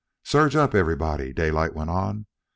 [0.23, 2.25] "Surge up, everybody!" Daylight went on.